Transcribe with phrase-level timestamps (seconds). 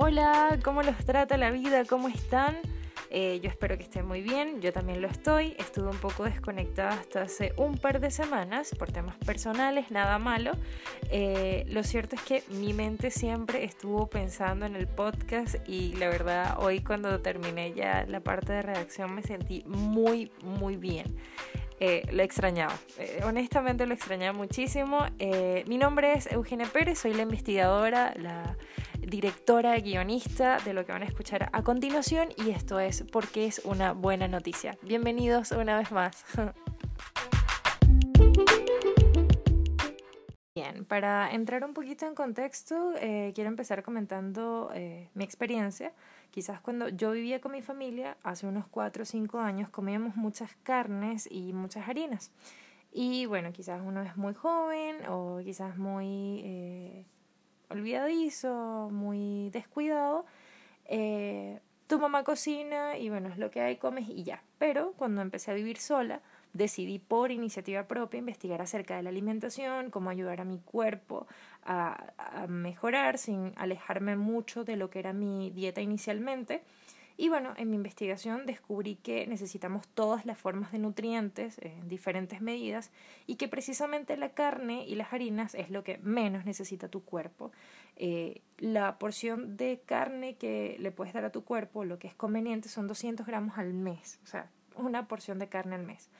[0.00, 1.84] Hola, ¿cómo los trata la vida?
[1.84, 2.56] ¿Cómo están?
[3.10, 5.56] Eh, yo espero que estén muy bien, yo también lo estoy.
[5.58, 10.52] Estuve un poco desconectada hasta hace un par de semanas por temas personales, nada malo.
[11.10, 16.08] Eh, lo cierto es que mi mente siempre estuvo pensando en el podcast y la
[16.08, 21.06] verdad hoy cuando terminé ya la parte de redacción me sentí muy, muy bien.
[21.80, 22.74] Eh, lo extrañaba.
[22.98, 25.06] Eh, honestamente lo extrañaba muchísimo.
[25.20, 28.56] Eh, mi nombre es Eugenia Pérez, soy la investigadora, la
[29.08, 33.60] directora, guionista de lo que van a escuchar a continuación y esto es porque es
[33.64, 34.76] una buena noticia.
[34.82, 36.24] Bienvenidos una vez más.
[40.54, 44.72] Bien, para entrar un poquito en contexto, quiero empezar comentando
[45.14, 45.92] mi experiencia.
[46.32, 50.56] Quizás cuando yo vivía con mi familia, hace unos 4 o 5 años, comíamos muchas
[50.64, 52.32] carnes y muchas harinas.
[52.90, 57.04] Y bueno, quizás uno es muy joven o quizás muy eh,
[57.70, 60.24] olvidadizo, muy descuidado.
[60.86, 64.42] Eh, tu mamá cocina y bueno, es lo que hay, comes y ya.
[64.58, 66.20] Pero cuando empecé a vivir sola,
[66.52, 71.26] decidí por iniciativa propia investigar acerca de la alimentación, cómo ayudar a mi cuerpo
[71.64, 72.12] a,
[72.48, 76.62] mejorar sin alejarme mucho de lo que era mi dieta inicialmente.
[77.20, 82.40] Y bueno, en mi investigación descubrí que necesitamos todas las formas de nutrientes en diferentes
[82.40, 82.92] medidas
[83.26, 87.50] y que precisamente la carne y las harinas es lo que menos necesita tu cuerpo.
[87.96, 92.14] Eh, la porción de carne que le puedes dar a tu cuerpo, lo que es
[92.14, 96.10] conveniente, son 200 gramos al mes, o sea, una porción de carne al mes.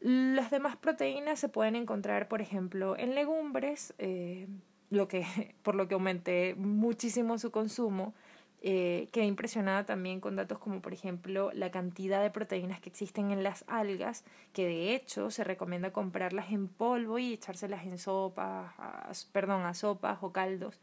[0.00, 4.48] Las demás proteínas se pueden encontrar, por ejemplo, en legumbres, eh,
[4.90, 5.24] lo que,
[5.62, 8.14] por lo que aumenté muchísimo su consumo.
[8.62, 13.30] Eh, quedé impresionada también con datos como, por ejemplo, la cantidad de proteínas que existen
[13.30, 19.28] en las algas, que de hecho se recomienda comprarlas en polvo y echárselas en sopas,
[19.32, 20.80] perdón, a sopas o caldos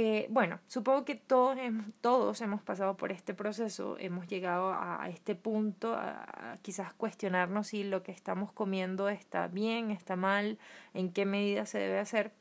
[0.00, 5.94] eh, bueno, supongo que todos, hemos pasado por este proceso, hemos llegado a este punto,
[5.94, 10.58] a, quizás cuestionarnos si lo que estamos comiendo está bien, está mal,
[10.94, 12.32] en qué medida se debe hacer.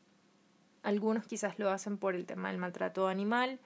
[0.83, 3.59] Algunos quizás lo hacen por el tema del maltrato animal,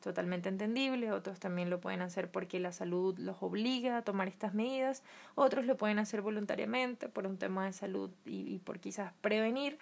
[0.00, 4.54] totalmente entendible, otros también lo pueden hacer porque la salud los obliga a tomar estas
[4.54, 5.02] medidas,
[5.34, 9.78] otros lo pueden hacer voluntariamente por un tema de salud y por quizás prevenir.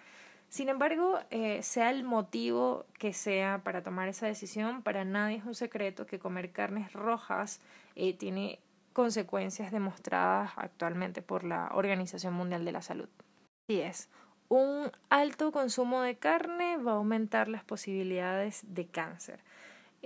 [0.49, 5.44] Sin embargo, eh, sea el motivo que sea para tomar esa decisión, para nadie es
[5.44, 7.60] un secreto que comer carnes rojas
[7.97, 8.60] eh, tiene
[8.93, 13.09] consecuencias demostradas actualmente por la Organización Mundial de la Salud.
[13.69, 14.09] Así es,
[14.48, 19.41] un alto consumo de carne va a aumentar las posibilidades de cáncer.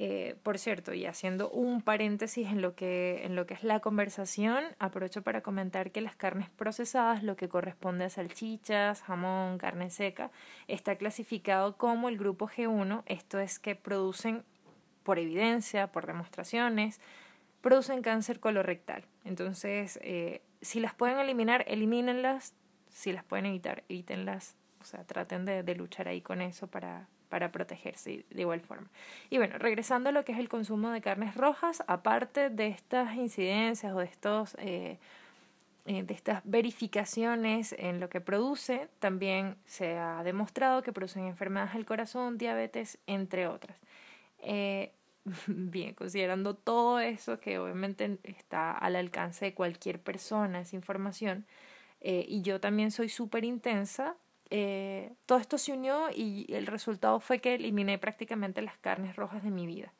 [0.02, 3.80] Eh, por cierto, y haciendo un paréntesis en lo, que, en lo que es la
[3.80, 9.90] conversación, aprovecho para comentar que las carnes procesadas, lo que corresponde a salchichas, jamón, carne
[9.90, 10.30] seca,
[10.68, 14.42] está clasificado como el grupo G1, esto es que producen,
[15.02, 16.98] por evidencia, por demostraciones,
[17.60, 19.04] producen cáncer colorectal.
[19.26, 22.54] Entonces, eh, si las pueden eliminar, elimínenlas,
[22.88, 27.06] si las pueden evitar, evítenlas, o sea, traten de, de luchar ahí con eso para,
[27.30, 28.90] para protegerse de igual forma.
[29.30, 33.14] Y bueno, regresando a lo que es el consumo de carnes rojas, aparte de estas
[33.14, 34.98] incidencias o de estos eh,
[35.86, 41.72] eh, de estas verificaciones en lo que produce, también se ha demostrado que producen enfermedades
[41.72, 43.78] del corazón, diabetes, entre otras.
[44.40, 44.92] Eh,
[45.46, 51.46] bien, considerando todo eso que obviamente está al alcance de cualquier persona, esa información,
[52.02, 54.16] y yo también soy súper intensa,
[54.50, 59.44] eh, todo esto se unió y el resultado fue que eliminé prácticamente las carnes rojas
[59.44, 59.92] de mi vida.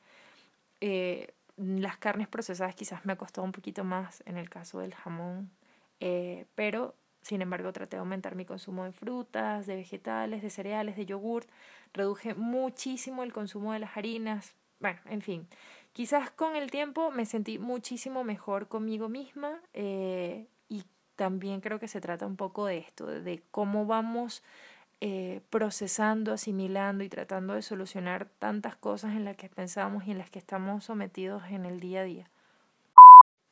[0.81, 4.95] Eh, las carnes procesadas quizás me ha costado un poquito más en el caso del
[4.95, 5.51] jamón,
[6.01, 10.97] eh, pero sin embargo traté de aumentar mi consumo de frutas, de vegetales, de cereales,
[10.97, 11.49] de yogurt,
[11.93, 15.47] reduje muchísimo el consumo de las harinas, bueno, en fin,
[15.93, 20.85] quizás con el tiempo me sentí muchísimo mejor conmigo misma y
[21.21, 24.43] también creo que se trata un poco de esto, de cómo vamos
[25.03, 30.17] eh, procesando, asimilando y tratando de solucionar tantas cosas en las que pensamos y en
[30.17, 32.31] las que estamos sometidos en el día a día.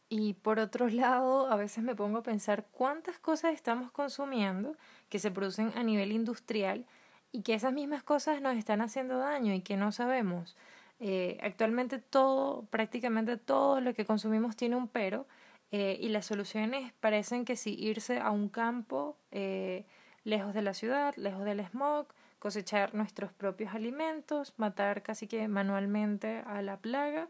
[0.08, 4.74] Y por otro lado, a veces me pongo a pensar cuántas cosas estamos consumiendo
[5.10, 6.86] que se producen a nivel industrial
[7.32, 10.56] y que esas mismas cosas nos están haciendo daño y que no sabemos.
[11.00, 15.26] Eh, actualmente todo, prácticamente todo lo que consumimos tiene un pero
[15.70, 19.84] eh, y las soluciones parecen que sí irse a un campo eh,
[20.24, 22.06] lejos de la ciudad, lejos del smog,
[22.38, 27.28] cosechar nuestros propios alimentos, matar casi que manualmente a la plaga.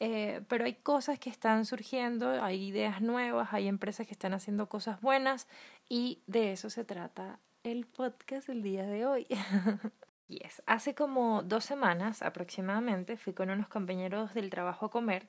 [0.00, 4.68] Eh, pero hay cosas que están surgiendo, hay ideas nuevas, hay empresas que están haciendo
[4.68, 5.46] cosas buenas
[5.88, 9.26] y de eso se trata el podcast del día de hoy.
[10.26, 10.62] Yes.
[10.64, 15.28] Hace como dos semanas aproximadamente fui con unos compañeros del trabajo a comer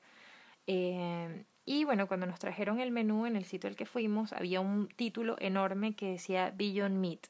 [1.66, 4.88] y bueno, cuando nos trajeron el menú en el sitio al que fuimos había un
[4.88, 7.26] título enorme que decía Beyond Meat.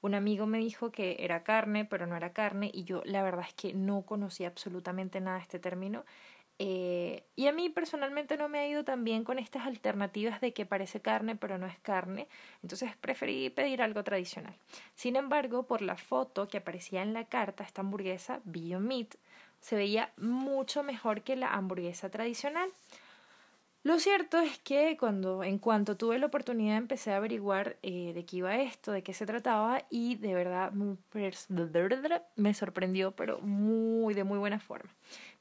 [0.00, 3.44] Un amigo me dijo que era carne, pero no era carne y yo la verdad
[3.46, 6.04] es que no conocía absolutamente nada de este término
[6.58, 10.52] eh, y a mí personalmente no me ha ido tan bien con estas alternativas de
[10.52, 12.28] que parece carne pero no es carne,
[12.62, 14.54] entonces preferí pedir algo tradicional.
[14.94, 19.16] Sin embargo, por la foto que aparecía en la carta, esta hamburguesa Bio Meat
[19.60, 22.70] se veía mucho mejor que la hamburguesa tradicional.
[23.84, 28.24] Lo cierto es que cuando, en cuanto tuve la oportunidad, empecé a averiguar eh, de
[28.24, 34.24] qué iba esto, de qué se trataba y de verdad me sorprendió, pero muy de
[34.24, 34.90] muy buena forma.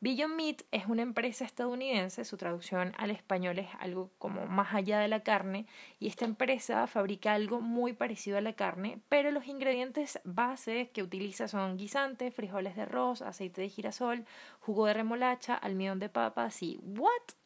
[0.02, 5.00] Beyond Meat es una empresa estadounidense, su traducción al español es algo como más allá
[5.00, 5.66] de la carne,
[5.98, 11.02] y esta empresa fabrica algo muy parecido a la carne, pero los ingredientes base que
[11.02, 14.26] utiliza son guisantes, frijoles de arroz, aceite de girasol,
[14.60, 17.43] jugo de remolacha, almidón de papas y ¿what?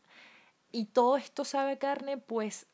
[0.71, 2.67] Y todo esto sabe a carne, pues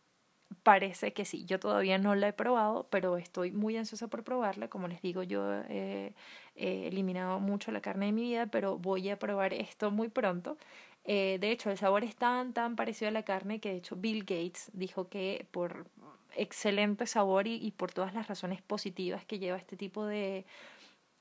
[0.64, 1.46] parece que sí.
[1.46, 4.70] Yo todavía no la he probado, pero estoy muy ansiosa por probarla.
[4.70, 6.14] Como les digo, yo eh,
[6.56, 10.58] he eliminado mucho la carne de mi vida, pero voy a probar esto muy pronto.
[11.06, 13.96] Eh, de hecho, el sabor es tan, tan parecido a la carne que de hecho
[13.96, 15.88] Bill Gates dijo que por
[16.36, 20.46] excelente sabor y, por todas las razones positivas que lleva este tipo de,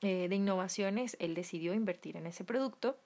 [0.01, 2.97] eh, de innovaciones, él decidió invertir en ese producto.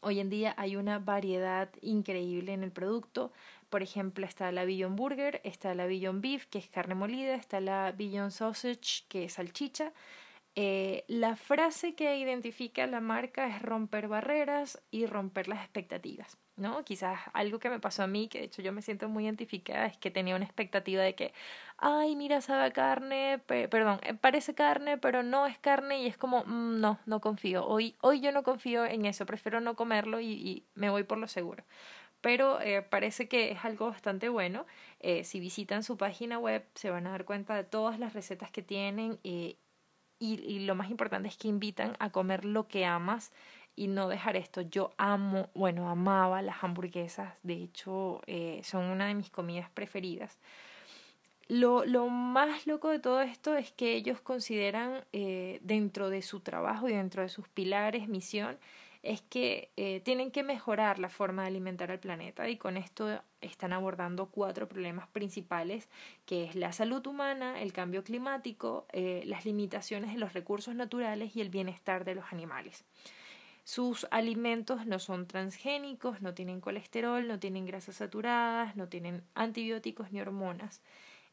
[0.00, 3.32] Hoy en día hay una variedad increíble en el producto.
[3.68, 7.60] Por ejemplo, está la Beyond Burger, está la Beyond Beef, que es carne molida, está
[7.60, 9.92] la Beyond Sausage, que es salchicha,
[10.56, 16.84] eh, la frase que identifica la marca es romper barreras y romper las expectativas, ¿no?
[16.84, 19.86] Quizás algo que me pasó a mí, que de hecho yo me siento muy identificada,
[19.86, 21.32] es que tenía una expectativa de que,
[21.78, 26.44] ay, mira, sabe carne, perdón, eh, parece carne, pero no es carne y es como,
[26.44, 27.66] mm, no, no confío.
[27.66, 31.28] Hoy, hoy yo no confío en eso, prefiero no comerlo y, me voy por lo
[31.28, 31.64] seguro
[32.22, 34.66] pero eh, parece que es algo bastante bueno.
[35.24, 38.62] si visitan su página web se van a dar cuenta de todas las recetas que
[38.62, 39.56] tienen y,
[40.20, 43.32] y lo más importante es que invitan a comer lo que amas
[43.76, 44.60] y no dejar esto.
[44.62, 50.38] Yo amo, bueno, amaba las hamburguesas, de hecho eh, son una de mis comidas preferidas.
[51.48, 56.40] Lo, lo, más loco de todo esto es que ellos consideran eh, dentro de su
[56.40, 58.56] trabajo y dentro de sus pilares, misión,
[59.02, 63.20] es que eh, tienen que mejorar la forma de alimentar al planeta y con esto
[63.40, 65.88] están abordando cuatro problemas principales
[66.26, 71.40] que es la salud humana, el cambio climático, las limitaciones de los recursos naturales y
[71.40, 72.84] el bienestar de los animales.
[73.70, 80.10] Sus alimentos no son transgénicos, no tienen colesterol, no tienen grasas saturadas, no tienen antibióticos
[80.10, 80.82] ni hormonas.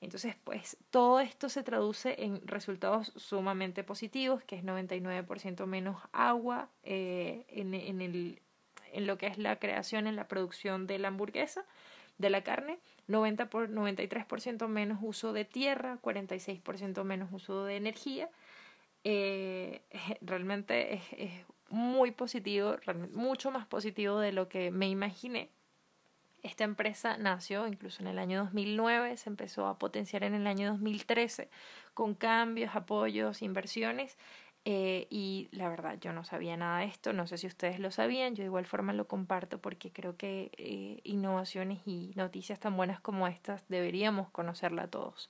[0.01, 6.69] Entonces, pues todo esto se traduce en resultados sumamente positivos, que es 99% menos agua
[6.83, 8.39] eh, en, en, el,
[8.93, 11.65] en lo que es la creación, en la producción de la hamburguesa,
[12.19, 18.29] de la carne, 90 por, 93% menos uso de tierra, 46% menos uso de energía.
[19.03, 19.81] Eh,
[20.21, 21.31] realmente es, es
[21.69, 22.75] muy positivo,
[23.13, 25.49] mucho más positivo de lo que me imaginé
[26.43, 30.69] esta empresa nació incluso en el año 2009, se empezó a potenciar en el año
[30.71, 31.49] 2013
[31.93, 34.17] con cambios, apoyos, inversiones.
[34.69, 37.89] Eh, y la verdad, yo no sabía nada de esto, no sé si ustedes lo
[37.89, 42.75] sabían, yo de igual forma lo comparto porque creo que eh, innovaciones y noticias tan
[42.75, 45.30] buenas como estas deberíamos conocerla todos.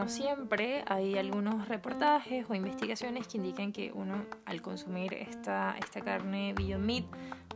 [0.00, 6.00] Como siempre, hay algunos reportajes o investigaciones que indican que uno al consumir esta, esta
[6.00, 7.04] carne Beyond Meat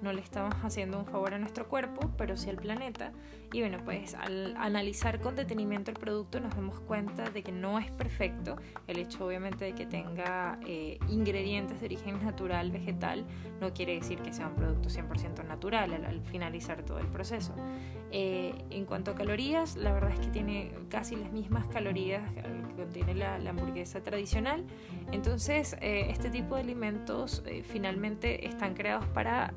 [0.05, 3.11] no le estamos haciendo un favor a nuestro cuerpo, pero sí al planeta.
[3.53, 7.79] Y bueno, pues al analizar con detenimiento el producto nos damos cuenta de que no
[7.79, 8.57] es perfecto.
[8.87, 13.25] El hecho obviamente de que tenga eh, ingredientes de origen natural, vegetal,
[13.61, 17.55] no quiere decir que sea un producto 100% natural al, finalizar todo el proceso.
[18.11, 22.75] Eh, en cuanto a calorías, la verdad es que tiene casi las mismas calorías que
[22.77, 24.65] contiene la, hamburguesa tradicional.
[25.13, 29.55] Entonces, eh, este tipo de alimentos finalmente están creados para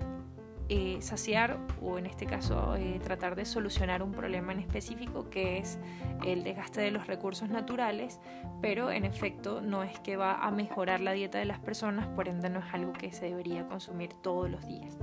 [0.70, 5.60] eh, saciar o en este caso eh, tratar de solucionar un problema en específico que
[5.60, 5.80] es
[6.26, 8.20] el desgaste de los recursos naturales,
[8.62, 12.28] pero en efecto no es que va a mejorar la dieta de las personas, por
[12.28, 14.98] ende no es algo que se debería consumir todos los días.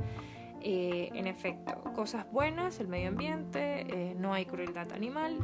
[0.60, 5.38] Eh, en efecto, cosas buenas, el medio ambiente, no hay crueldad animal,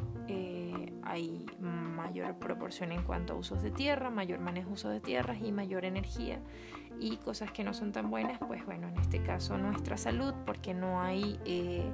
[1.10, 5.50] hay mayor proporción en cuanto a usos de tierra, mayor manejo uso de tierras y
[5.50, 6.38] mayor energía
[7.00, 10.72] y cosas que no son tan buenas, pues bueno, en este caso nuestra salud, porque
[10.72, 11.90] no hay eh,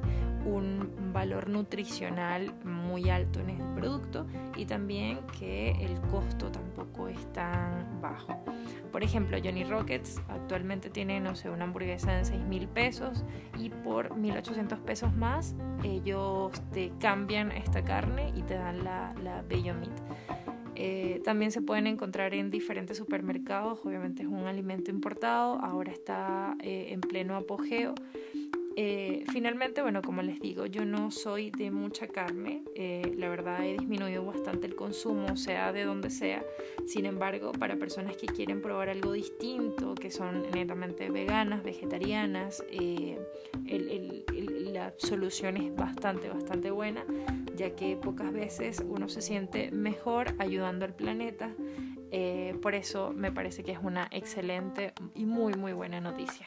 [0.47, 4.26] un valor nutricional muy alto en el producto
[4.57, 8.45] y también que el costo tampoco es tan bajo.
[8.93, 13.25] Por ejemplo, Johnny Rockets actualmente tiene, no sé, una hamburguesa de 6 mil pesos
[13.59, 19.43] y por 1800 pesos más ellos te cambian esta carne y te dan la, la
[19.43, 20.00] Meat.
[20.79, 26.55] Eh, también se pueden encontrar en diferentes supermercados, obviamente es un alimento importado, ahora está
[26.61, 27.95] eh, en pleno apogeo
[28.78, 33.64] eh, finalmente, bueno, como les digo, yo no soy de mucha carne, eh, la verdad
[33.64, 36.45] he disminuido bastante el consumo, sea de donde sea.
[36.87, 43.18] Sin embargo, para personas que quieren probar algo distinto, que son netamente veganas, vegetarianas, eh,
[44.73, 47.02] la solución es bastante, bastante buena,
[47.56, 51.50] ya que pocas veces uno se siente mejor ayudando al planeta.
[52.61, 56.47] por eso me parece que es una excelente y muy, muy buena noticia.